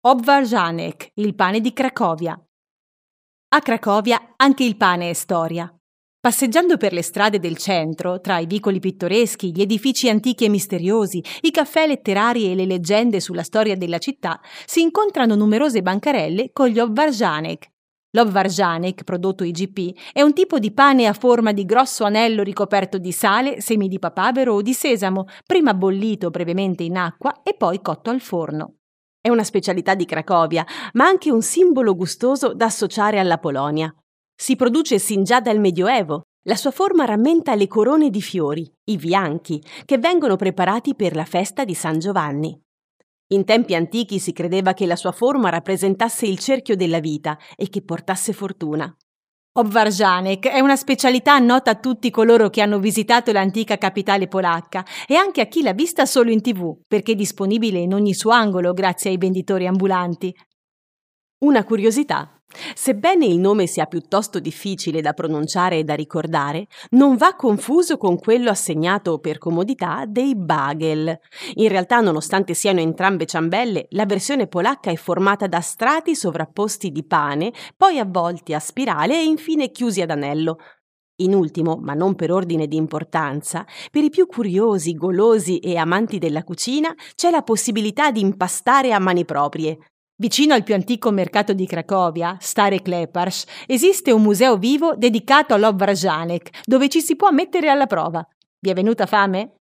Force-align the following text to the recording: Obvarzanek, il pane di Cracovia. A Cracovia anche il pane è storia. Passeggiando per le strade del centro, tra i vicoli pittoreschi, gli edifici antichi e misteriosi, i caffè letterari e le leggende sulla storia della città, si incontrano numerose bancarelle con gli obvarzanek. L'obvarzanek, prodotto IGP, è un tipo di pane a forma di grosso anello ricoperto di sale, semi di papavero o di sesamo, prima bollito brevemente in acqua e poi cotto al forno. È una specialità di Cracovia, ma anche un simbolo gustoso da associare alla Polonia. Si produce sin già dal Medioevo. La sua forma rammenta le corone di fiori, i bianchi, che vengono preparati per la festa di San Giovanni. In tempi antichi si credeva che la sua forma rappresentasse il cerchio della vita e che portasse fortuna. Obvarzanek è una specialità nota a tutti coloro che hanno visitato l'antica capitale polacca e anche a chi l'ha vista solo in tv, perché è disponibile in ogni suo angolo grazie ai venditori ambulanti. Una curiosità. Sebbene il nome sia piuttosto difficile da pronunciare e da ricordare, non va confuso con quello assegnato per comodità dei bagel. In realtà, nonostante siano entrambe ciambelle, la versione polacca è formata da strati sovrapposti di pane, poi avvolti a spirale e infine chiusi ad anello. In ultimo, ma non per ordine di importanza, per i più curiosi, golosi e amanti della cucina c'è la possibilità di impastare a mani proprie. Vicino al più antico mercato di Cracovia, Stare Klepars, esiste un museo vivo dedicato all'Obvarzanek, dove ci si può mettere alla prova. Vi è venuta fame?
Obvarzanek, 0.00 1.10
il 1.14 1.34
pane 1.34 1.60
di 1.60 1.72
Cracovia. 1.72 2.40
A 3.48 3.60
Cracovia 3.60 4.34
anche 4.36 4.62
il 4.62 4.76
pane 4.76 5.10
è 5.10 5.12
storia. 5.12 5.68
Passeggiando 6.20 6.76
per 6.76 6.92
le 6.92 7.02
strade 7.02 7.40
del 7.40 7.56
centro, 7.56 8.20
tra 8.20 8.38
i 8.38 8.46
vicoli 8.46 8.78
pittoreschi, 8.78 9.50
gli 9.50 9.60
edifici 9.60 10.08
antichi 10.08 10.44
e 10.44 10.50
misteriosi, 10.50 11.20
i 11.40 11.50
caffè 11.50 11.88
letterari 11.88 12.48
e 12.48 12.54
le 12.54 12.64
leggende 12.64 13.18
sulla 13.18 13.42
storia 13.42 13.74
della 13.76 13.98
città, 13.98 14.40
si 14.66 14.82
incontrano 14.82 15.34
numerose 15.34 15.82
bancarelle 15.82 16.50
con 16.52 16.68
gli 16.68 16.78
obvarzanek. 16.78 17.68
L'obvarzanek, 18.12 19.02
prodotto 19.02 19.42
IGP, 19.42 20.12
è 20.12 20.22
un 20.22 20.32
tipo 20.32 20.60
di 20.60 20.72
pane 20.72 21.06
a 21.06 21.12
forma 21.12 21.50
di 21.50 21.64
grosso 21.64 22.04
anello 22.04 22.44
ricoperto 22.44 22.98
di 22.98 23.10
sale, 23.10 23.60
semi 23.60 23.88
di 23.88 23.98
papavero 23.98 24.54
o 24.54 24.62
di 24.62 24.74
sesamo, 24.74 25.24
prima 25.44 25.74
bollito 25.74 26.30
brevemente 26.30 26.84
in 26.84 26.96
acqua 26.96 27.42
e 27.42 27.54
poi 27.54 27.82
cotto 27.82 28.10
al 28.10 28.20
forno. 28.20 28.77
È 29.28 29.30
una 29.30 29.44
specialità 29.44 29.94
di 29.94 30.06
Cracovia, 30.06 30.64
ma 30.94 31.04
anche 31.04 31.30
un 31.30 31.42
simbolo 31.42 31.94
gustoso 31.94 32.54
da 32.54 32.64
associare 32.64 33.18
alla 33.18 33.36
Polonia. 33.36 33.94
Si 34.34 34.56
produce 34.56 34.98
sin 34.98 35.22
già 35.22 35.38
dal 35.38 35.60
Medioevo. 35.60 36.22
La 36.44 36.56
sua 36.56 36.70
forma 36.70 37.04
rammenta 37.04 37.54
le 37.54 37.66
corone 37.66 38.08
di 38.08 38.22
fiori, 38.22 38.66
i 38.84 38.96
bianchi, 38.96 39.62
che 39.84 39.98
vengono 39.98 40.36
preparati 40.36 40.94
per 40.94 41.14
la 41.14 41.26
festa 41.26 41.66
di 41.66 41.74
San 41.74 41.98
Giovanni. 41.98 42.58
In 43.34 43.44
tempi 43.44 43.74
antichi 43.74 44.18
si 44.18 44.32
credeva 44.32 44.72
che 44.72 44.86
la 44.86 44.96
sua 44.96 45.12
forma 45.12 45.50
rappresentasse 45.50 46.24
il 46.24 46.38
cerchio 46.38 46.74
della 46.74 46.98
vita 46.98 47.36
e 47.54 47.68
che 47.68 47.82
portasse 47.82 48.32
fortuna. 48.32 48.96
Obvarzanek 49.52 50.46
è 50.48 50.60
una 50.60 50.76
specialità 50.76 51.38
nota 51.38 51.72
a 51.72 51.74
tutti 51.74 52.10
coloro 52.10 52.48
che 52.48 52.60
hanno 52.60 52.78
visitato 52.78 53.32
l'antica 53.32 53.76
capitale 53.76 54.28
polacca 54.28 54.84
e 55.06 55.16
anche 55.16 55.40
a 55.40 55.46
chi 55.46 55.62
l'ha 55.62 55.72
vista 55.72 56.06
solo 56.06 56.30
in 56.30 56.40
tv, 56.40 56.80
perché 56.86 57.12
è 57.12 57.16
disponibile 57.16 57.78
in 57.78 57.92
ogni 57.92 58.14
suo 58.14 58.30
angolo 58.30 58.72
grazie 58.72 59.10
ai 59.10 59.18
venditori 59.18 59.66
ambulanti. 59.66 60.32
Una 61.38 61.64
curiosità. 61.64 62.37
Sebbene 62.74 63.26
il 63.26 63.38
nome 63.38 63.66
sia 63.66 63.84
piuttosto 63.84 64.40
difficile 64.40 65.02
da 65.02 65.12
pronunciare 65.12 65.78
e 65.78 65.84
da 65.84 65.94
ricordare, 65.94 66.66
non 66.90 67.16
va 67.16 67.34
confuso 67.34 67.98
con 67.98 68.18
quello 68.18 68.48
assegnato 68.48 69.18
per 69.18 69.36
comodità 69.36 70.04
dei 70.06 70.34
bagel. 70.34 71.18
In 71.54 71.68
realtà, 71.68 72.00
nonostante 72.00 72.54
siano 72.54 72.80
entrambe 72.80 73.26
ciambelle, 73.26 73.86
la 73.90 74.06
versione 74.06 74.46
polacca 74.46 74.90
è 74.90 74.96
formata 74.96 75.46
da 75.46 75.60
strati 75.60 76.16
sovrapposti 76.16 76.90
di 76.90 77.04
pane, 77.04 77.52
poi 77.76 77.98
avvolti 77.98 78.54
a 78.54 78.58
spirale 78.60 79.14
e 79.18 79.24
infine 79.24 79.70
chiusi 79.70 80.00
ad 80.00 80.10
anello. 80.10 80.58
In 81.20 81.34
ultimo, 81.34 81.78
ma 81.82 81.94
non 81.94 82.14
per 82.14 82.30
ordine 82.30 82.66
di 82.66 82.76
importanza, 82.76 83.66
per 83.90 84.04
i 84.04 84.10
più 84.10 84.26
curiosi, 84.26 84.94
golosi 84.94 85.58
e 85.58 85.76
amanti 85.76 86.18
della 86.18 86.44
cucina 86.44 86.94
c'è 87.14 87.30
la 87.30 87.42
possibilità 87.42 88.10
di 88.10 88.20
impastare 88.20 88.92
a 88.92 88.98
mani 89.00 89.24
proprie. 89.24 89.78
Vicino 90.20 90.52
al 90.52 90.64
più 90.64 90.74
antico 90.74 91.12
mercato 91.12 91.52
di 91.52 91.64
Cracovia, 91.64 92.36
Stare 92.40 92.82
Klepars, 92.82 93.46
esiste 93.68 94.10
un 94.10 94.20
museo 94.20 94.56
vivo 94.56 94.96
dedicato 94.96 95.54
all'Obvarzanek, 95.54 96.62
dove 96.64 96.88
ci 96.88 97.00
si 97.00 97.14
può 97.14 97.30
mettere 97.30 97.68
alla 97.68 97.86
prova. 97.86 98.26
Vi 98.58 98.68
è 98.68 98.74
venuta 98.74 99.06
fame? 99.06 99.57